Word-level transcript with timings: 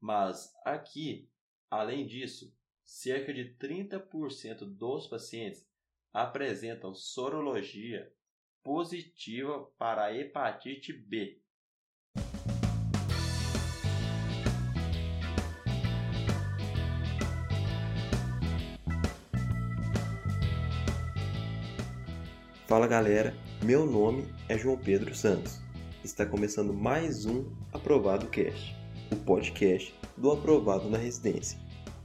Mas 0.00 0.50
aqui, 0.64 1.28
além 1.70 2.06
disso, 2.06 2.56
cerca 2.82 3.34
de 3.34 3.54
30% 3.56 4.64
dos 4.64 5.06
pacientes 5.06 5.68
apresentam 6.10 6.94
sorologia 6.94 8.10
positiva 8.62 9.70
para 9.78 10.06
a 10.06 10.16
hepatite 10.16 10.92
B. 10.92 11.42
Fala 22.66 22.86
galera, 22.86 23.34
meu 23.62 23.84
nome 23.84 24.32
é 24.48 24.56
João 24.56 24.78
Pedro 24.78 25.14
Santos. 25.14 25.60
Está 26.02 26.24
começando 26.24 26.72
mais 26.72 27.26
um 27.26 27.52
Aprovado 27.72 28.30
Cast, 28.30 28.79
o 29.10 29.16
podcast 29.16 29.94
do 30.16 30.30
Aprovado 30.30 30.88
na 30.88 30.98
Residência. 30.98 31.58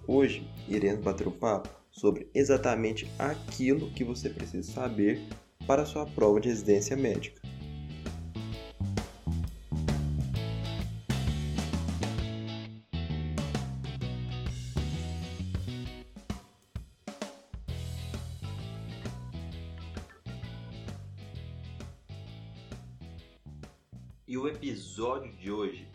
Hoje 0.08 0.48
iremos 0.68 1.04
bater 1.04 1.27
um 1.27 1.32
papo 1.32 1.70
sobre 1.91 2.27
exatamente 2.34 3.09
aquilo 3.18 3.91
que 3.91 4.04
você 4.04 4.30
precisa 4.30 4.72
saber 4.72 5.22
para 5.68 5.86
sua 5.86 6.05
prova 6.05 6.40
de 6.40 6.49
residência 6.49 6.96
médica. 6.96 7.41
E 24.27 24.38
o 24.38 24.48
episódio 24.48 25.32
de 25.34 25.49
hoje 25.49 25.88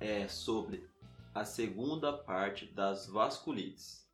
é 0.00 0.28
sobre 0.28 0.88
a 1.34 1.44
segunda 1.44 2.12
parte 2.12 2.66
das 2.66 3.06
vasculites, 3.06 4.08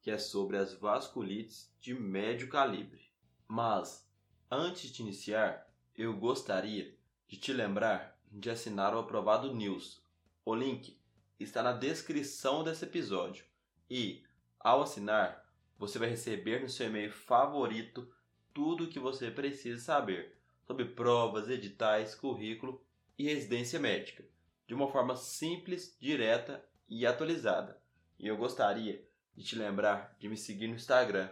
que 0.00 0.10
é 0.10 0.18
sobre 0.18 0.56
as 0.56 0.72
vasculites 0.74 1.72
de 1.80 1.94
médio 1.94 2.48
calibre. 2.48 3.10
Mas, 3.46 4.08
antes 4.50 4.90
de 4.90 5.02
iniciar, 5.02 5.70
eu 5.96 6.16
gostaria 6.16 6.94
de 7.26 7.36
te 7.36 7.52
lembrar 7.52 8.18
de 8.30 8.48
assinar 8.50 8.94
o 8.94 8.98
Aprovado 8.98 9.54
News. 9.54 10.02
O 10.44 10.54
link 10.54 10.98
está 11.38 11.62
na 11.62 11.72
descrição 11.72 12.62
desse 12.62 12.84
episódio. 12.84 13.44
E, 13.90 14.22
ao 14.58 14.82
assinar, 14.82 15.44
você 15.78 15.98
vai 15.98 16.08
receber 16.08 16.60
no 16.60 16.68
seu 16.68 16.86
e-mail 16.86 17.10
favorito 17.10 18.12
tudo 18.52 18.84
o 18.84 18.88
que 18.88 18.98
você 18.98 19.30
precisa 19.30 19.80
saber 19.80 20.36
sobre 20.66 20.84
provas, 20.84 21.48
editais, 21.48 22.14
currículo 22.14 22.80
e 23.18 23.24
residência 23.24 23.80
médica, 23.80 24.24
de 24.70 24.74
uma 24.74 24.86
forma 24.86 25.16
simples, 25.16 25.98
direta 26.00 26.64
e 26.88 27.04
atualizada. 27.04 27.82
E 28.16 28.28
eu 28.28 28.36
gostaria 28.36 29.04
de 29.34 29.42
te 29.42 29.56
lembrar 29.56 30.14
de 30.16 30.28
me 30.28 30.36
seguir 30.36 30.68
no 30.68 30.76
Instagram, 30.76 31.28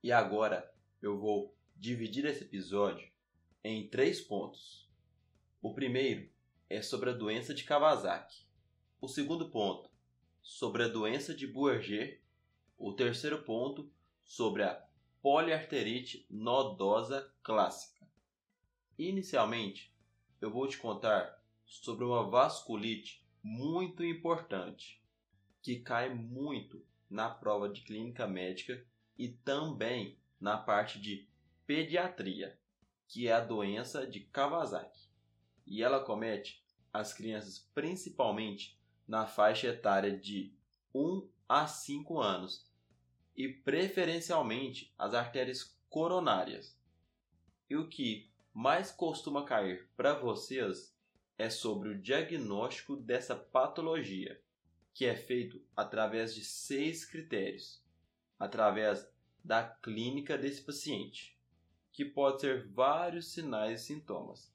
E 0.02 0.10
agora 0.10 0.68
eu 1.00 1.16
vou 1.16 1.56
dividir 1.76 2.24
esse 2.24 2.42
episódio 2.42 3.08
em 3.62 3.88
três 3.88 4.20
pontos. 4.20 4.90
O 5.60 5.72
primeiro 5.72 6.28
é 6.68 6.82
sobre 6.82 7.10
a 7.10 7.12
doença 7.12 7.54
de 7.54 7.62
Kawasaki. 7.62 8.44
O 9.00 9.06
segundo 9.06 9.48
ponto, 9.48 9.88
sobre 10.42 10.82
a 10.82 10.88
doença 10.88 11.32
de 11.32 11.46
Bourget. 11.46 12.20
O 12.76 12.92
terceiro 12.92 13.44
ponto, 13.44 13.88
sobre 14.24 14.64
a 14.64 14.84
poliarterite 15.20 16.26
nodosa 16.28 17.32
clássica. 17.40 18.04
Inicialmente, 18.98 19.94
eu 20.40 20.50
vou 20.50 20.66
te 20.66 20.78
contar 20.78 21.40
sobre 21.64 22.04
uma 22.04 22.28
vasculite 22.28 23.24
muito 23.40 24.04
importante 24.04 25.00
que 25.62 25.78
cai 25.78 26.12
muito 26.12 26.84
na 27.08 27.30
prova 27.30 27.68
de 27.68 27.82
clínica 27.82 28.26
médica 28.26 28.84
e 29.18 29.28
também 29.28 30.18
na 30.40 30.56
parte 30.56 31.00
de 31.00 31.28
pediatria, 31.66 32.58
que 33.06 33.28
é 33.28 33.32
a 33.32 33.40
doença 33.40 34.06
de 34.06 34.20
Kawasaki. 34.20 35.08
E 35.66 35.82
ela 35.82 36.04
comete 36.04 36.64
as 36.92 37.12
crianças 37.12 37.58
principalmente 37.74 38.78
na 39.06 39.26
faixa 39.26 39.68
etária 39.68 40.16
de 40.16 40.54
1 40.94 41.28
a 41.48 41.66
5 41.66 42.18
anos 42.18 42.70
e 43.36 43.48
preferencialmente 43.48 44.92
as 44.98 45.14
artérias 45.14 45.76
coronárias. 45.88 46.78
E 47.68 47.76
o 47.76 47.88
que 47.88 48.30
mais 48.52 48.90
costuma 48.90 49.44
cair 49.44 49.88
para 49.96 50.14
vocês 50.14 50.94
é 51.38 51.48
sobre 51.48 51.88
o 51.88 51.98
diagnóstico 51.98 52.96
dessa 52.96 53.34
patologia 53.34 54.40
que 54.94 55.06
é 55.06 55.16
feito 55.16 55.64
através 55.74 56.34
de 56.34 56.44
seis 56.44 57.04
critérios, 57.04 57.81
através 58.42 59.08
da 59.44 59.62
clínica 59.62 60.36
desse 60.36 60.62
paciente, 60.62 61.38
que 61.92 62.04
pode 62.04 62.40
ser 62.40 62.68
vários 62.68 63.32
sinais 63.32 63.82
e 63.82 63.84
sintomas. 63.84 64.52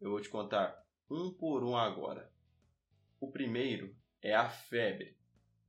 Eu 0.00 0.10
vou 0.10 0.20
te 0.20 0.28
contar 0.28 0.84
um 1.08 1.32
por 1.32 1.64
um 1.64 1.76
agora. 1.76 2.30
O 3.20 3.30
primeiro 3.30 3.96
é 4.20 4.34
a 4.34 4.48
febre, 4.48 5.16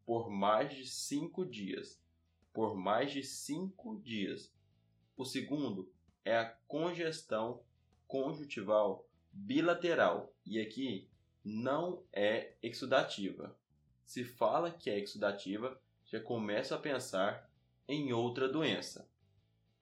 por 0.05 0.29
mais 0.29 0.75
de 0.75 0.85
cinco 0.85 1.45
dias. 1.45 2.03
Por 2.51 2.75
mais 2.75 3.11
de 3.11 3.23
cinco 3.23 3.99
dias. 4.01 4.53
O 5.15 5.23
segundo 5.23 5.91
é 6.25 6.37
a 6.37 6.49
congestão 6.67 7.63
conjuntival 8.07 9.07
bilateral, 9.31 10.35
e 10.45 10.59
aqui 10.59 11.09
não 11.43 12.03
é 12.11 12.55
exudativa 12.61 13.55
se 14.11 14.25
fala 14.25 14.69
que 14.69 14.89
é 14.89 14.99
exudativa, 14.99 15.79
já 16.03 16.19
começa 16.19 16.75
a 16.75 16.77
pensar 16.77 17.49
em 17.91 18.13
outra 18.13 18.47
doença. 18.47 19.05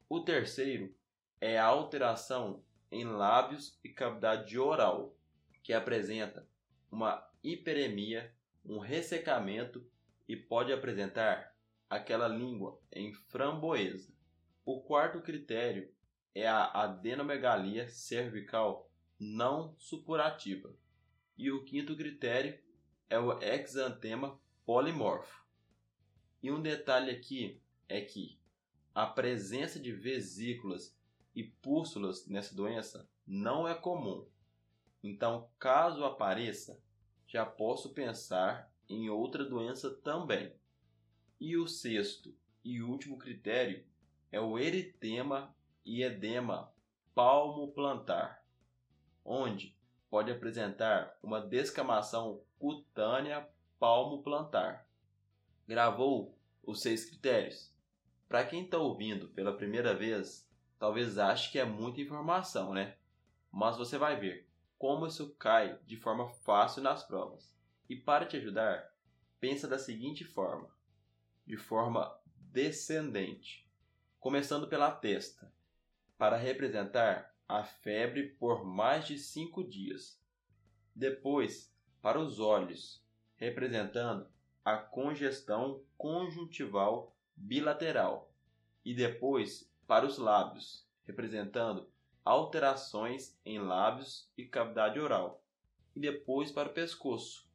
O 0.09 0.21
terceiro 0.21 0.91
é 1.39 1.59
a 1.59 1.65
alteração 1.65 2.65
em 2.91 3.05
lábios 3.05 3.79
e 3.83 3.89
cavidade 3.89 4.57
oral, 4.57 5.15
que 5.61 5.71
apresenta 5.71 6.49
uma 6.91 7.23
hiperemia, 7.43 8.33
um 8.65 8.79
ressecamento 8.79 9.87
e 10.27 10.35
pode 10.35 10.73
apresentar 10.73 11.55
aquela 11.87 12.27
língua 12.27 12.81
em 12.91 13.13
framboesa. 13.13 14.11
O 14.65 14.81
quarto 14.81 15.21
critério 15.21 15.93
é 16.33 16.47
a 16.47 16.65
adenomegalia 16.65 17.89
cervical 17.89 18.89
não 19.19 19.75
supurativa. 19.77 20.75
E 21.37 21.51
o 21.51 21.63
quinto 21.63 21.95
critério 21.95 22.59
é 23.07 23.19
o 23.19 23.39
exantema 23.39 24.41
polimorfo. 24.65 25.45
E 26.41 26.49
um 26.51 26.59
detalhe 26.59 27.11
aqui 27.11 27.61
é 27.89 27.99
que 27.99 28.39
a 28.93 29.05
presença 29.05 29.79
de 29.79 29.91
vesículas 29.91 30.95
e 31.35 31.43
pústulas 31.43 32.27
nessa 32.27 32.55
doença 32.55 33.09
não 33.25 33.67
é 33.67 33.73
comum. 33.73 34.25
Então, 35.03 35.49
caso 35.57 36.03
apareça, 36.03 36.81
já 37.27 37.45
posso 37.45 37.93
pensar 37.93 38.71
em 38.87 39.09
outra 39.09 39.43
doença 39.43 39.89
também. 39.89 40.53
E 41.39 41.57
o 41.57 41.67
sexto 41.67 42.35
e 42.63 42.81
último 42.81 43.17
critério 43.17 43.85
é 44.31 44.39
o 44.39 44.59
eritema 44.59 45.55
e 45.85 46.03
edema 46.03 46.71
palmo-plantar, 47.15 48.43
onde 49.23 49.75
pode 50.09 50.31
apresentar 50.31 51.17
uma 51.23 51.39
descamação 51.39 52.41
cutânea 52.57 53.47
palmo-plantar. 53.79 54.87
Gravou 55.67 56.37
os 56.63 56.81
seis 56.81 57.05
critérios? 57.05 57.73
Para 58.29 58.45
quem 58.45 58.63
está 58.63 58.77
ouvindo 58.77 59.29
pela 59.29 59.57
primeira 59.57 59.95
vez, 59.95 60.47
talvez 60.77 61.17
ache 61.17 61.51
que 61.51 61.57
é 61.57 61.65
muita 61.65 61.99
informação, 61.99 62.75
né? 62.75 62.95
Mas 63.51 63.75
você 63.75 63.97
vai 63.97 64.19
ver 64.19 64.47
como 64.77 65.07
isso 65.07 65.33
cai 65.33 65.79
de 65.87 65.97
forma 65.97 66.29
fácil 66.29 66.83
nas 66.83 67.03
provas. 67.03 67.57
E 67.89 67.95
para 67.95 68.27
te 68.27 68.37
ajudar, 68.37 68.93
pensa 69.39 69.67
da 69.67 69.79
seguinte 69.79 70.23
forma: 70.23 70.69
de 71.43 71.57
forma 71.57 72.15
descendente, 72.35 73.67
começando 74.19 74.67
pela 74.67 74.91
testa, 74.91 75.51
para 76.15 76.37
representar 76.37 77.35
a 77.47 77.63
febre 77.63 78.35
por 78.35 78.63
mais 78.63 79.07
de 79.07 79.17
cinco 79.17 79.67
dias. 79.67 80.21
Depois, 80.93 81.73
para 81.99 82.19
os 82.19 82.39
olhos, 82.39 83.03
representando 83.37 84.29
a 84.63 84.77
congestão 84.77 85.83
conjuntival 85.97 87.15
bilateral, 87.39 88.31
e 88.83 88.93
depois 88.93 89.71
para 89.87 90.05
os 90.05 90.17
lábios, 90.17 90.85
representando 91.05 91.89
alterações 92.23 93.39
em 93.45 93.57
lábios 93.59 94.29
e 94.37 94.45
cavidade 94.45 94.99
oral, 94.99 95.43
e 95.95 95.99
depois 95.99 96.51
para 96.51 96.69
o 96.69 96.73
pescoço, 96.73 97.49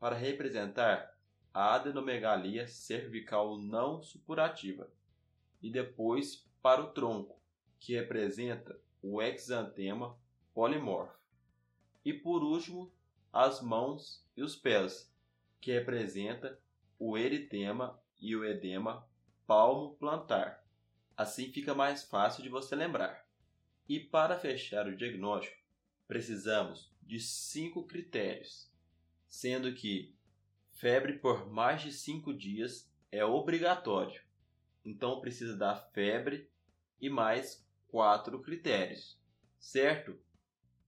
para 0.00 0.16
representar 0.16 1.16
a 1.54 1.74
adenomegalia 1.74 2.66
cervical 2.66 3.56
não 3.56 4.02
supurativa, 4.02 4.90
e 5.62 5.70
depois 5.70 6.44
para 6.60 6.82
o 6.82 6.90
tronco, 6.92 7.40
que 7.78 7.94
representa 7.94 8.78
o 9.00 9.22
exantema 9.22 10.18
polimorfo. 10.52 11.16
E 12.04 12.12
por 12.12 12.42
último, 12.42 12.92
as 13.32 13.60
mãos 13.60 14.24
e 14.36 14.42
os 14.42 14.56
pés, 14.56 15.12
que 15.60 15.72
representa 15.72 16.58
o 16.98 17.16
eritema 17.16 18.00
e 18.18 18.34
o 18.34 18.44
edema 18.44 19.06
palmo 19.46 19.96
plantar. 19.96 20.64
Assim 21.16 21.50
fica 21.50 21.74
mais 21.74 22.04
fácil 22.04 22.42
de 22.42 22.48
você 22.48 22.74
lembrar. 22.74 23.26
E 23.88 24.00
para 24.00 24.38
fechar 24.38 24.86
o 24.86 24.96
diagnóstico, 24.96 25.56
precisamos 26.06 26.92
de 27.02 27.20
cinco 27.20 27.86
critérios, 27.86 28.70
sendo 29.28 29.72
que 29.74 30.14
febre 30.72 31.18
por 31.18 31.48
mais 31.48 31.82
de 31.82 31.92
cinco 31.92 32.34
dias 32.34 32.92
é 33.10 33.24
obrigatório. 33.24 34.20
Então 34.84 35.20
precisa 35.20 35.56
da 35.56 35.76
febre 35.76 36.50
e 37.00 37.08
mais 37.08 37.66
quatro 37.88 38.42
critérios, 38.42 39.18
certo? 39.58 40.18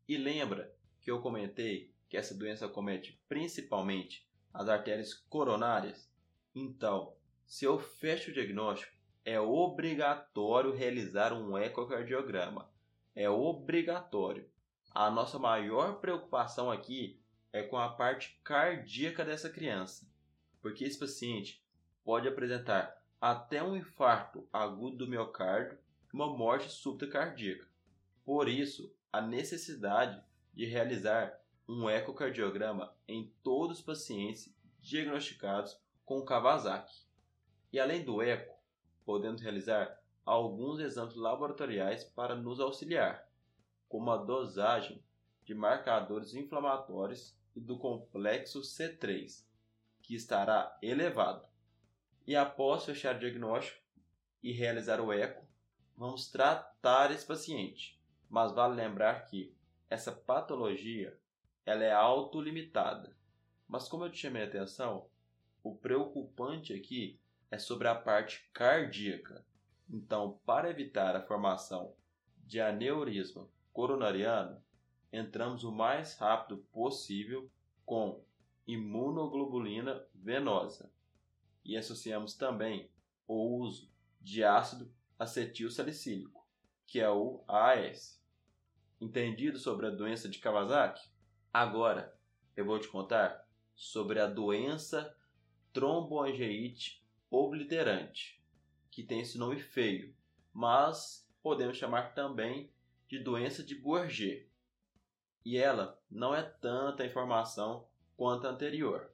E 0.07 0.17
lembra 0.17 0.75
que 1.01 1.11
eu 1.11 1.21
comentei 1.21 1.95
que 2.09 2.17
essa 2.17 2.35
doença 2.35 2.69
comete 2.69 3.21
principalmente 3.29 4.27
as 4.53 4.69
artérias 4.69 5.15
coronárias? 5.15 6.11
Então, 6.55 7.15
se 7.49 7.65
eu 7.65 7.79
fecho 7.79 8.31
o 8.31 8.35
diagnóstico, 8.35 8.93
é 9.25 9.41
obrigatório 9.41 10.75
realizar 10.75 11.33
um 11.33 11.57
ecocardiograma. 11.57 12.71
É 13.17 13.29
obrigatório. 13.29 14.47
A 14.95 15.11
nossa 15.11 15.39
maior 15.39 15.99
preocupação 15.99 16.71
aqui 16.71 17.19
é 17.51 17.63
com 17.63 17.79
a 17.79 17.89
parte 17.89 18.39
cardíaca 18.45 19.25
dessa 19.25 19.49
criança, 19.49 20.07
porque 20.61 20.85
esse 20.85 20.99
paciente 20.99 21.65
pode 22.05 22.29
apresentar 22.29 23.03
até 23.19 23.63
um 23.63 23.75
infarto 23.75 24.47
agudo 24.53 24.99
do 24.99 25.09
miocárdio 25.09 25.79
e 26.13 26.15
uma 26.15 26.29
morte 26.29 26.71
súbita 26.71 27.11
cardíaca. 27.11 27.67
Por 28.27 28.47
isso, 28.47 28.95
a 29.11 29.23
necessidade 29.23 30.23
de 30.53 30.67
realizar 30.67 31.41
um 31.67 31.89
ecocardiograma 31.89 32.95
em 33.09 33.33
todos 33.43 33.79
os 33.79 33.85
pacientes 33.85 34.55
diagnosticados 34.81 35.81
com 36.05 36.23
Kawasaki. 36.23 37.08
E 37.73 37.79
além 37.79 38.05
do 38.05 38.23
eco, 38.23 38.57
podemos 39.05 39.41
realizar 39.41 40.01
alguns 40.25 40.81
exames 40.81 41.15
laboratoriais 41.15 42.05
para 42.05 42.35
nos 42.35 42.61
auxiliar, 42.61 43.29
como 43.89 44.11
a 44.11 44.17
dosagem 44.17 45.03
de 45.45 45.55
marcadores 45.55 46.35
inflamatórios 46.35 47.37
e 47.57 47.61
do 47.61 47.79
complexo 47.79 48.61
C3, 48.61 49.45
que 50.03 50.15
estará 50.15 50.79
elevado. 50.83 51.49
E 52.27 52.37
após 52.37 52.85
fechar 52.85 53.17
o 53.17 53.19
diagnóstico 53.19 53.83
e 54.43 54.53
realizar 54.53 55.01
o 55.01 55.13
eco, 55.13 55.47
vamos 55.97 56.31
tratar 56.31 57.11
esse 57.11 57.27
paciente. 57.27 57.99
Mas 58.29 58.53
vale 58.53 58.75
lembrar 58.75 59.25
que 59.25 59.57
essa 59.89 60.13
patologia 60.13 61.19
ela 61.65 61.85
é 61.85 61.93
autolimitada. 61.93 63.17
Mas 63.67 63.89
como 63.89 64.05
eu 64.05 64.11
te 64.11 64.19
chamei 64.19 64.43
a 64.43 64.47
atenção, 64.47 65.09
o 65.63 65.75
preocupante 65.75 66.75
aqui 66.75 67.19
é 67.51 67.59
sobre 67.59 67.89
a 67.89 67.95
parte 67.95 68.49
cardíaca. 68.53 69.45
Então, 69.89 70.39
para 70.45 70.71
evitar 70.71 71.17
a 71.17 71.23
formação 71.23 71.95
de 72.47 72.61
aneurisma 72.61 73.49
coronariano, 73.73 74.63
entramos 75.13 75.65
o 75.65 75.73
mais 75.73 76.17
rápido 76.17 76.59
possível 76.73 77.51
com 77.85 78.23
imunoglobulina 78.67 80.05
venosa 80.15 80.93
e 81.65 81.77
associamos 81.77 82.35
também 82.35 82.91
o 83.27 83.59
uso 83.59 83.91
de 84.21 84.45
ácido 84.45 84.93
acetil 85.19 85.71
salicílico, 85.71 86.47
que 86.87 87.01
é 87.01 87.11
o 87.11 87.43
AAS. 87.49 88.23
Entendido 89.01 89.59
sobre 89.59 89.87
a 89.87 89.91
doença 89.91 90.29
de 90.29 90.39
Kawasaki? 90.39 91.09
Agora 91.53 92.15
eu 92.57 92.65
vou 92.65 92.79
te 92.79 92.89
contar 92.89 93.47
sobre 93.75 94.21
a 94.21 94.27
doença 94.27 95.17
tromboangeite 95.73 97.03
obliterante, 97.31 98.43
que 98.91 99.03
tem 99.03 99.21
esse 99.21 99.39
nome 99.39 99.61
feio, 99.61 100.15
mas 100.53 101.29
podemos 101.43 101.77
chamar 101.77 102.15
também 102.15 102.71
de 103.09 103.19
doença 103.19 103.63
de 103.63 103.75
Bourget. 103.75 104.49
E 105.45 105.57
ela 105.57 106.01
não 106.11 106.35
é 106.35 106.43
tanta 106.43 107.07
informação 107.07 107.87
quanto 108.17 108.47
a 108.47 108.51
anterior. 108.51 109.11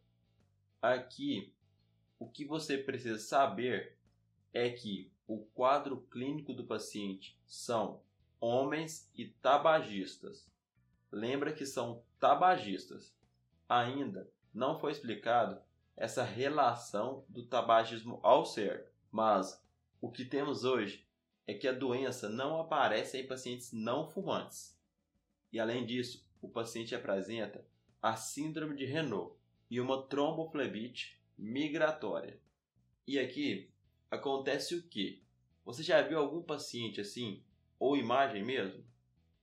Aqui, 0.80 1.52
o 2.18 2.28
que 2.28 2.44
você 2.44 2.78
precisa 2.78 3.18
saber 3.18 3.96
é 4.52 4.70
que 4.70 5.12
o 5.26 5.44
quadro 5.54 6.02
clínico 6.10 6.52
do 6.52 6.64
paciente 6.64 7.38
são 7.46 8.02
homens 8.40 9.10
e 9.14 9.28
tabagistas. 9.28 10.50
Lembra 11.10 11.52
que 11.52 11.64
são 11.64 12.02
tabagistas. 12.18 13.14
Ainda 13.68 14.30
não 14.52 14.78
foi 14.78 14.92
explicado 14.92 15.60
essa 15.96 16.22
relação 16.22 17.24
do 17.28 17.46
tabagismo 17.46 18.18
ao 18.22 18.44
certo. 18.44 18.92
Mas 19.10 19.62
o 20.00 20.10
que 20.10 20.24
temos 20.24 20.64
hoje 20.64 21.06
é 21.46 21.54
que 21.54 21.68
a 21.68 21.72
doença 21.72 22.28
não 22.28 22.60
aparece 22.60 23.18
em 23.18 23.26
pacientes 23.26 23.72
não 23.72 24.10
fumantes. 24.10 24.78
E 25.52 25.60
além 25.60 25.86
disso, 25.86 26.26
o 26.40 26.48
paciente 26.48 26.94
apresenta 26.94 27.64
a 28.02 28.16
síndrome 28.16 28.76
de 28.76 28.84
Renault 28.84 29.36
e 29.70 29.80
uma 29.80 30.02
tromboflebite 30.02 31.20
migratória. 31.38 32.40
E 33.06 33.18
aqui 33.18 33.70
acontece 34.10 34.74
o 34.74 34.82
que? 34.82 35.22
Você 35.64 35.82
já 35.82 36.02
viu 36.02 36.18
algum 36.18 36.42
paciente 36.42 37.00
assim, 37.00 37.42
ou 37.78 37.96
imagem 37.96 38.44
mesmo? 38.44 38.84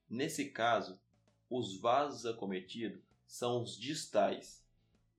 Nesse 0.09 0.51
caso, 0.51 1.00
os 1.50 1.80
vasos 1.80 2.25
acometidos 2.25 3.01
são 3.25 3.62
os 3.62 3.77
distais. 3.77 4.65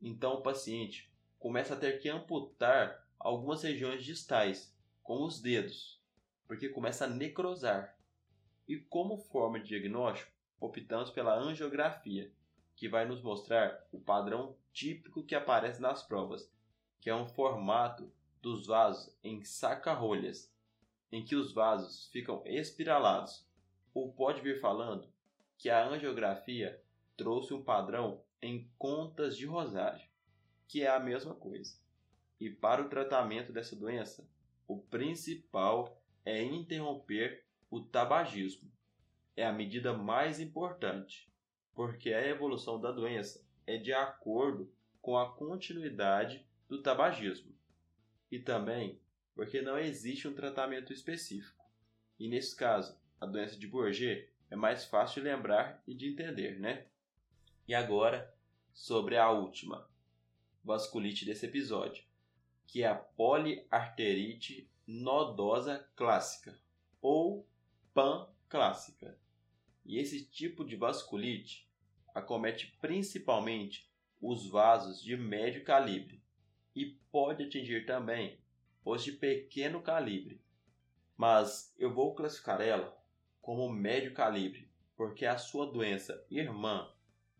Então 0.00 0.34
o 0.34 0.42
paciente 0.42 1.11
começa 1.42 1.74
a 1.74 1.76
ter 1.76 1.98
que 1.98 2.08
amputar 2.08 3.04
algumas 3.18 3.64
regiões 3.64 4.04
distais, 4.04 4.72
como 5.02 5.26
os 5.26 5.40
dedos, 5.40 6.00
porque 6.46 6.68
começa 6.68 7.04
a 7.04 7.08
necrosar. 7.08 7.98
E 8.68 8.76
como 8.76 9.18
forma 9.18 9.58
de 9.58 9.70
diagnóstico, 9.70 10.30
optamos 10.60 11.10
pela 11.10 11.34
angiografia, 11.34 12.32
que 12.76 12.88
vai 12.88 13.04
nos 13.04 13.20
mostrar 13.20 13.84
o 13.90 13.98
padrão 13.98 14.56
típico 14.72 15.24
que 15.24 15.34
aparece 15.34 15.82
nas 15.82 16.00
provas, 16.04 16.48
que 17.00 17.10
é 17.10 17.14
um 17.14 17.26
formato 17.26 18.08
dos 18.40 18.68
vasos 18.68 19.12
em 19.24 19.42
saca-rolhas, 19.42 20.48
em 21.10 21.24
que 21.24 21.34
os 21.34 21.52
vasos 21.52 22.06
ficam 22.12 22.40
espiralados. 22.46 23.44
Ou 23.92 24.12
pode 24.12 24.40
vir 24.40 24.60
falando 24.60 25.12
que 25.58 25.68
a 25.68 25.88
angiografia 25.88 26.80
trouxe 27.16 27.52
um 27.52 27.64
padrão 27.64 28.22
em 28.40 28.70
contas 28.78 29.36
de 29.36 29.44
rosário 29.44 30.11
que 30.72 30.80
é 30.80 30.88
a 30.88 30.98
mesma 30.98 31.34
coisa. 31.34 31.76
E 32.40 32.48
para 32.48 32.80
o 32.80 32.88
tratamento 32.88 33.52
dessa 33.52 33.76
doença, 33.76 34.26
o 34.66 34.78
principal 34.78 36.02
é 36.24 36.42
interromper 36.42 37.44
o 37.70 37.82
tabagismo. 37.82 38.72
É 39.36 39.44
a 39.44 39.52
medida 39.52 39.92
mais 39.92 40.40
importante, 40.40 41.30
porque 41.74 42.14
a 42.14 42.26
evolução 42.26 42.80
da 42.80 42.90
doença 42.90 43.46
é 43.66 43.76
de 43.76 43.92
acordo 43.92 44.72
com 45.02 45.18
a 45.18 45.30
continuidade 45.30 46.48
do 46.66 46.80
tabagismo. 46.80 47.54
E 48.30 48.38
também 48.38 48.98
porque 49.34 49.60
não 49.60 49.78
existe 49.78 50.26
um 50.26 50.34
tratamento 50.34 50.90
específico. 50.90 51.62
E 52.18 52.30
nesse 52.30 52.56
caso, 52.56 52.98
a 53.20 53.26
doença 53.26 53.58
de 53.58 53.66
Bourget 53.66 54.26
é 54.48 54.56
mais 54.56 54.86
fácil 54.86 55.22
de 55.22 55.28
lembrar 55.28 55.82
e 55.86 55.94
de 55.94 56.08
entender, 56.08 56.58
né? 56.58 56.86
E 57.68 57.74
agora, 57.74 58.34
sobre 58.72 59.18
a 59.18 59.30
última, 59.30 59.91
vasculite 60.64 61.24
desse 61.24 61.46
episódio, 61.46 62.04
que 62.66 62.82
é 62.82 62.86
a 62.86 62.94
poliarterite 62.94 64.70
nodosa 64.86 65.88
clássica 65.96 66.58
ou 67.00 67.46
PAN 67.92 68.28
clássica. 68.48 69.18
E 69.84 69.98
esse 69.98 70.24
tipo 70.24 70.64
de 70.64 70.76
vasculite 70.76 71.68
acomete 72.14 72.76
principalmente 72.80 73.90
os 74.20 74.48
vasos 74.48 75.02
de 75.02 75.16
médio 75.16 75.64
calibre 75.64 76.22
e 76.74 76.86
pode 77.10 77.44
atingir 77.44 77.84
também 77.84 78.38
os 78.84 79.02
de 79.02 79.12
pequeno 79.12 79.82
calibre. 79.82 80.40
Mas 81.16 81.74
eu 81.78 81.92
vou 81.92 82.14
classificar 82.14 82.60
ela 82.60 82.96
como 83.40 83.68
médio 83.68 84.14
calibre, 84.14 84.70
porque 84.96 85.26
a 85.26 85.36
sua 85.36 85.66
doença 85.66 86.24
irmã, 86.30 86.90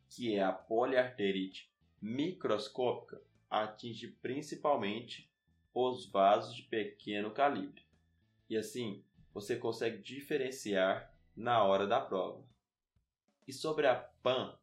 que 0.09 0.35
é 0.35 0.43
a 0.43 0.52
poliarterite 0.52 1.72
microscópica 2.02 3.23
atinge 3.49 4.09
principalmente 4.21 5.30
os 5.73 6.04
vasos 6.11 6.54
de 6.54 6.64
pequeno 6.64 7.30
calibre. 7.30 7.87
E 8.50 8.56
assim, 8.56 9.04
você 9.32 9.56
consegue 9.56 10.02
diferenciar 10.02 11.14
na 11.37 11.62
hora 11.62 11.87
da 11.87 12.00
prova. 12.00 12.44
E 13.47 13.52
sobre 13.52 13.87
a 13.87 13.94
PAN, 13.94 14.59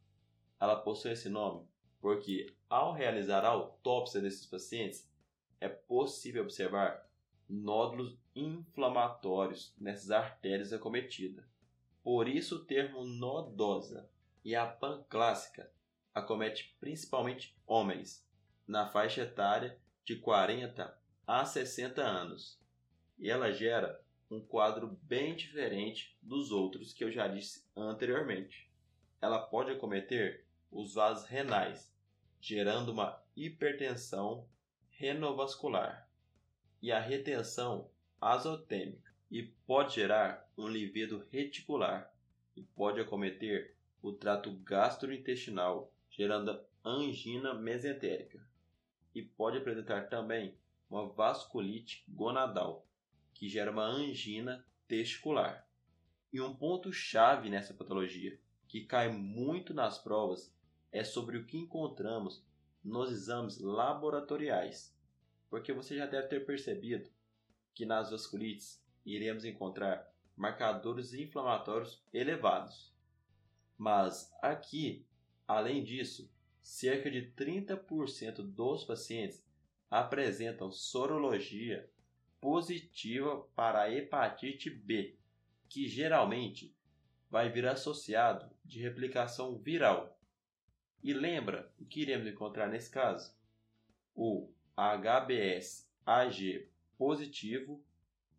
ela 0.60 0.76
possui 0.76 1.14
esse 1.14 1.30
nome 1.30 1.66
porque, 2.02 2.54
ao 2.70 2.94
realizar 2.94 3.44
a 3.44 3.50
autópsia 3.50 4.22
desses 4.22 4.46
pacientes, 4.46 5.10
é 5.60 5.68
possível 5.68 6.44
observar 6.44 7.10
nódulos 7.48 8.18
inflamatórios 8.36 9.74
nessas 9.78 10.12
artérias 10.12 10.72
acometidas. 10.72 11.46
Por 12.04 12.28
isso 12.28 12.58
o 12.58 12.66
termo 12.66 13.06
nodosa. 13.06 14.10
E 14.44 14.56
a 14.56 14.66
PAN 14.66 15.04
clássica 15.10 15.70
acomete 16.14 16.76
principalmente 16.80 17.56
homens, 17.66 18.26
na 18.68 18.88
faixa 18.88 19.22
etária 19.22 19.78
de 20.04 20.16
40 20.16 20.98
a 21.26 21.46
60 21.46 22.02
anos. 22.02 22.60
E 23.18 23.30
ela 23.30 23.52
gera 23.52 24.02
um 24.30 24.40
quadro 24.40 24.98
bem 25.04 25.36
diferente 25.36 26.16
dos 26.22 26.52
outros 26.52 26.94
que 26.94 27.04
eu 27.04 27.12
já 27.12 27.28
disse 27.28 27.66
anteriormente. 27.76 28.70
Ela 29.22 29.40
pode 29.40 29.72
acometer 29.72 30.46
os 30.72 30.94
vasos 30.94 31.28
renais, 31.28 31.92
gerando 32.40 32.92
uma 32.92 33.22
hipertensão 33.36 34.48
renovascular 34.92 36.10
e 36.82 36.92
a 36.92 37.00
retenção 37.00 37.90
azotêmica 38.22 39.14
e 39.32 39.44
pode 39.44 39.96
gerar 39.96 40.50
um 40.58 40.68
livido 40.68 41.26
reticular 41.32 42.14
e 42.56 42.62
pode 42.62 43.00
acometer 43.00 43.76
o 44.02 44.12
trato 44.12 44.52
gastrointestinal, 44.64 45.92
gerando 46.20 46.62
angina 46.84 47.54
mesentérica 47.54 48.46
e 49.16 49.22
pode 49.22 49.58
apresentar 49.58 50.10
também 50.10 50.54
uma 50.90 51.08
vasculite 51.08 52.04
gonadal, 52.10 52.86
que 53.34 53.48
gera 53.48 53.72
uma 53.72 53.86
angina 53.86 54.66
testicular. 54.86 55.66
E 56.34 56.42
um 56.42 56.54
ponto 56.54 56.92
chave 56.92 57.50
nessa 57.50 57.74
patologia, 57.74 58.38
que 58.68 58.84
cai 58.84 59.08
muito 59.08 59.74
nas 59.74 59.98
provas, 59.98 60.54
é 60.92 61.06
sobre 61.06 61.38
o 61.38 61.46
que 61.46 61.58
encontramos 61.58 62.46
nos 62.84 63.14
exames 63.14 63.58
laboratoriais, 63.58 64.94
porque 65.50 65.72
você 65.72 65.96
já 65.96 66.06
deve 66.06 66.28
ter 66.28 66.46
percebido 66.46 67.10
que 67.74 67.86
nas 67.86 68.12
vasculites 68.12 68.86
iremos 69.06 69.46
encontrar 69.46 70.06
marcadores 70.36 71.14
inflamatórios 71.14 72.04
elevados. 72.12 72.94
Mas 73.78 74.30
aqui, 74.42 75.08
além 75.50 75.84
disso, 75.84 76.32
cerca 76.62 77.10
de 77.10 77.32
30% 77.32 78.44
dos 78.44 78.84
pacientes 78.84 79.44
apresentam 79.90 80.72
sorologia 80.72 81.90
positiva 82.40 83.40
para 83.56 83.82
a 83.82 83.92
hepatite 83.92 84.70
B, 84.70 85.18
que 85.68 85.88
geralmente 85.88 86.78
vai 87.32 87.50
vir 87.50 87.66
associado 87.66 88.56
de 88.64 88.80
replicação 88.80 89.58
viral. 89.58 90.16
E 91.02 91.14
lembra 91.14 91.74
o 91.80 91.86
que 91.86 92.02
iremos 92.02 92.28
encontrar 92.28 92.68
nesse 92.68 92.92
caso? 92.92 93.36
O 94.14 94.54
HBS-AG 94.78 96.70
positivo 96.96 97.84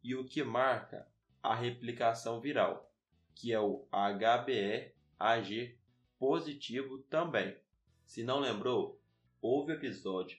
e 0.01 0.15
o 0.15 0.25
que 0.25 0.45
marca 0.45 1.09
a 1.43 1.57
replicação 1.57 2.41
viral, 2.41 2.89
que 3.35 3.53
é 3.53 3.59
o 3.59 3.85
HBE-AG 3.91 5.80
positivo 6.21 6.99
também. 7.11 7.57
Se 8.05 8.23
não 8.23 8.39
lembrou, 8.39 9.03
houve 9.43 9.73
episódio 9.73 10.39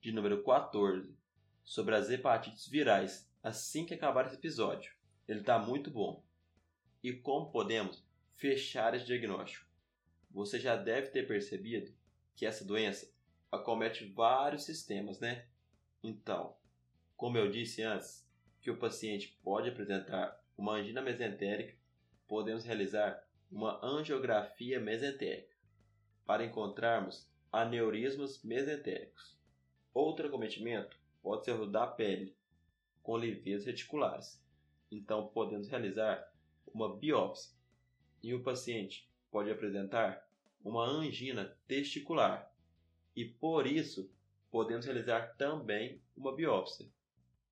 de 0.00 0.10
número 0.10 0.42
14 0.42 1.16
sobre 1.62 1.94
as 1.94 2.10
hepatites 2.10 2.66
virais 2.66 3.30
assim 3.40 3.86
que 3.86 3.94
acabar 3.94 4.26
esse 4.26 4.34
episódio. 4.34 4.92
Ele 5.28 5.40
está 5.40 5.56
muito 5.56 5.88
bom. 5.88 6.24
E 7.00 7.12
como 7.12 7.52
podemos 7.52 8.04
fechar 8.34 8.94
esse 8.94 9.06
diagnóstico? 9.06 9.68
você 10.30 10.60
já 10.60 10.76
deve 10.76 11.08
ter 11.08 11.26
percebido 11.26 11.92
que 12.34 12.46
essa 12.46 12.64
doença 12.64 13.12
acomete 13.50 14.04
vários 14.04 14.64
sistemas, 14.64 15.18
né? 15.18 15.46
Então, 16.02 16.56
como 17.16 17.38
eu 17.38 17.50
disse 17.50 17.82
antes, 17.82 18.28
que 18.60 18.70
o 18.70 18.76
paciente 18.76 19.38
pode 19.42 19.68
apresentar 19.68 20.40
uma 20.56 20.74
angina 20.74 21.00
mesentérica, 21.00 21.76
podemos 22.26 22.64
realizar 22.64 23.26
uma 23.50 23.84
angiografia 23.84 24.78
mesentérica 24.78 25.56
para 26.26 26.44
encontrarmos 26.44 27.28
aneurismas 27.50 28.42
mesentéricos. 28.42 29.38
Outro 29.94 30.28
acometimento 30.28 30.98
pode 31.22 31.44
ser 31.44 31.52
o 31.52 31.66
da 31.66 31.86
pele, 31.86 32.36
com 33.02 33.16
livias 33.16 33.64
reticulares. 33.64 34.42
Então, 34.90 35.28
podemos 35.28 35.68
realizar 35.68 36.30
uma 36.66 36.94
biópsia 36.94 37.56
e 38.22 38.34
o 38.34 38.42
paciente 38.42 39.08
pode 39.30 39.50
apresentar 39.50 40.28
uma 40.62 40.84
angina 40.84 41.56
testicular 41.66 42.52
e 43.16 43.24
por 43.24 43.66
isso 43.66 44.10
podemos 44.50 44.84
realizar 44.84 45.34
também 45.36 46.02
uma 46.16 46.34
biópsia. 46.34 46.86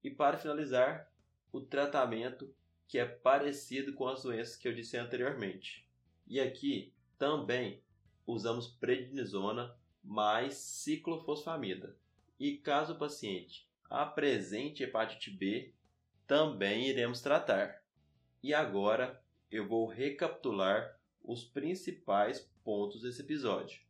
E 0.03 0.11
para 0.11 0.39
finalizar, 0.39 1.11
o 1.51 1.61
tratamento 1.61 2.55
que 2.87 2.99
é 2.99 3.05
parecido 3.05 3.95
com 3.95 4.07
as 4.07 4.23
doenças 4.23 4.57
que 4.57 4.69
eu 4.69 4.75
disse 4.75 4.97
anteriormente. 4.97 5.86
E 6.27 6.41
aqui 6.41 6.93
também 7.19 7.83
usamos 8.27 8.67
prednisona 8.67 9.77
mais 10.03 10.55
ciclofosfamida. 10.55 11.97
E 12.39 12.57
caso 12.57 12.95
o 12.95 12.99
paciente 12.99 13.69
apresente 13.89 14.83
hepatite 14.83 15.31
B, 15.31 15.73
também 16.27 16.89
iremos 16.89 17.21
tratar. 17.21 17.83
E 18.43 18.53
agora 18.53 19.23
eu 19.51 19.67
vou 19.67 19.87
recapitular 19.87 20.99
os 21.23 21.45
principais 21.45 22.41
pontos 22.65 23.03
desse 23.03 23.23
episódio, 23.23 23.81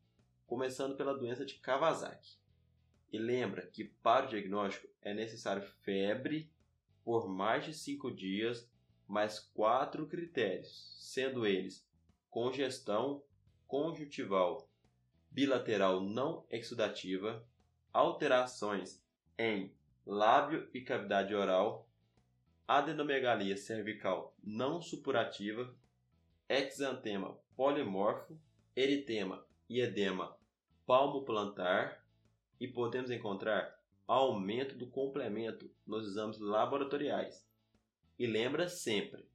começando 0.47 0.97
pela 0.97 1.17
doença 1.17 1.45
de 1.45 1.55
Kawasaki. 1.55 2.39
E 3.13 3.19
lembra 3.19 3.67
que 3.67 3.85
para 3.85 4.27
o 4.27 4.29
diagnóstico 4.29 4.89
é 5.01 5.15
necessário 5.15 5.63
febre 5.63 6.51
por 7.05 7.29
mais 7.29 7.65
de 7.65 7.73
5 7.73 8.11
dias, 8.11 8.71
mais 9.07 9.39
quatro 9.39 10.07
critérios, 10.07 10.93
sendo 10.99 11.47
eles 11.47 11.86
congestão 12.37 13.25
conjuntival 13.67 14.69
bilateral 15.31 16.03
não 16.03 16.45
exudativa, 16.51 17.43
alterações 17.91 19.03
em 19.39 19.75
lábio 20.05 20.69
e 20.75 20.83
cavidade 20.83 21.35
oral, 21.35 21.89
adenomegalia 22.69 23.57
cervical 23.57 24.37
não 24.45 24.83
supurativa 24.83 25.75
exantema 26.47 27.39
polimorfo, 27.57 28.39
eritema 28.77 29.43
e 29.67 29.81
edema 29.81 30.37
palmo-plantar 30.87 32.05
e 32.61 32.69
podemos 32.69 33.11
encontrar 33.11 33.81
aumento 34.07 34.77
do 34.77 34.87
complemento 34.91 35.75
nos 35.87 36.07
exames 36.07 36.39
laboratoriais. 36.39 37.49
E 38.19 38.27
lembra 38.27 38.69
sempre, 38.69 39.27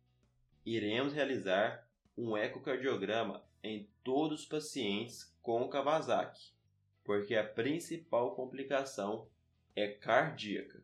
iremos 0.64 1.14
realizar 1.14 1.90
um 2.18 2.38
ecocardiograma 2.38 3.44
em 3.64 3.90
todos 4.04 4.42
os 4.42 4.46
pacientes 4.46 5.36
com 5.42 5.68
Kawasaki, 5.68 6.52
porque 7.04 7.36
a 7.36 7.48
principal 7.48 8.36
complicação 8.36 9.28
é 9.76 9.88
cardíaca. 9.88 10.84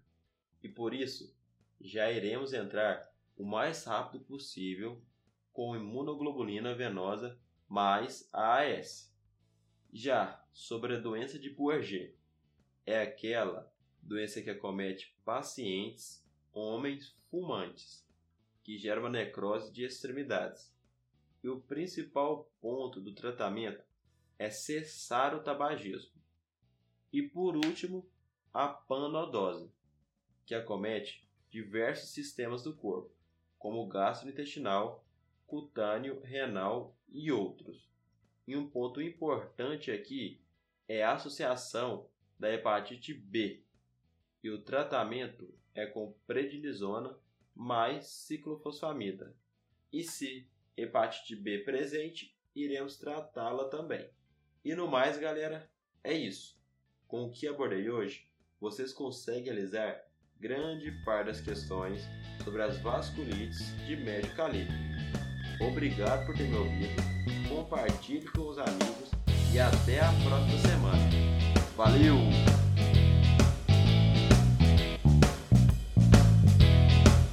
E 0.64 0.70
por 0.70 0.94
isso, 0.94 1.36
já 1.80 2.12
iremos 2.12 2.54
entrar 2.54 3.12
o 3.38 3.46
mais 3.46 3.84
rápido 3.86 4.24
possível 4.26 5.02
com 5.54 5.76
imunoglobulina 5.76 6.74
venosa 6.76 7.40
mais 7.68 8.30
AAS. 8.34 9.14
Já 9.92 10.44
sobre 10.52 10.96
a 10.96 11.00
doença 11.00 11.38
de 11.40 11.50
Puerger, 11.50 12.16
é 12.86 13.02
aquela 13.02 13.72
doença 14.02 14.42
que 14.42 14.50
acomete 14.50 15.16
pacientes, 15.26 16.26
homens 16.54 17.16
fumantes, 17.30 18.08
que 18.64 18.78
gera 18.78 19.00
uma 19.00 19.10
necrose 19.10 19.72
de 19.72 19.84
extremidades. 19.84 20.74
E 21.48 21.50
o 21.50 21.62
principal 21.62 22.52
ponto 22.60 23.00
do 23.00 23.16
tratamento 23.16 23.82
é 24.38 24.50
cessar 24.50 25.34
o 25.34 25.42
tabagismo. 25.42 26.22
E 27.10 27.22
por 27.22 27.56
último, 27.56 28.06
a 28.54 28.68
panodose, 28.68 29.72
que 30.46 30.54
acomete 30.54 31.26
diversos 31.50 32.10
sistemas 32.10 32.64
do 32.64 32.76
corpo, 32.76 33.16
como 33.58 33.88
gastrointestinal, 33.88 35.08
cutâneo, 35.46 36.20
renal 36.20 36.98
e 37.08 37.32
outros. 37.32 37.90
E 38.46 38.58
um 38.58 38.70
ponto 38.70 39.02
importante 39.02 39.90
aqui 39.90 40.42
é 40.86 41.02
a 41.02 41.14
associação 41.14 42.10
da 42.38 42.52
hepatite 42.52 43.14
B. 43.14 43.64
E 44.44 44.50
o 44.50 44.62
tratamento 44.62 45.58
é 45.74 45.86
com 45.86 46.14
prednisona 46.28 47.18
mais 47.56 48.06
ciclofosfamida. 48.08 49.34
E 49.94 50.04
se 50.04 50.46
hepatite 50.78 51.36
B 51.36 51.60
presente, 51.60 52.38
iremos 52.56 52.98
tratá-la 52.98 53.66
também. 53.66 54.10
E 54.64 54.76
no 54.76 54.88
mais, 54.88 55.18
galera, 55.18 55.70
é 56.04 56.14
isso. 56.14 56.58
Com 57.08 57.24
o 57.24 57.32
que 57.32 57.48
abordei 57.48 57.90
hoje, 57.90 58.30
vocês 58.60 58.94
conseguem 58.94 59.46
realizar 59.46 60.04
grande 60.40 60.92
parte 61.04 61.28
das 61.28 61.42
questões 61.42 62.02
sobre 62.44 62.62
as 62.62 62.78
vasculites 62.80 63.76
de 63.86 63.96
médio 63.96 64.36
calibre. 64.36 64.76
Obrigado 65.60 66.26
por 66.26 66.36
ter 66.36 66.48
me 66.48 66.56
ouvido, 66.56 67.02
compartilhe 67.50 68.28
com 68.28 68.50
os 68.50 68.58
amigos 68.58 69.12
e 69.54 69.60
até 69.60 70.00
a 70.00 70.12
próxima 70.24 70.60
semana. 70.60 71.10
Valeu! 71.76 72.57